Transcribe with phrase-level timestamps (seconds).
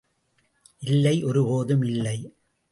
[0.81, 2.17] இல்லை, ஒருபோதும் இல்லை!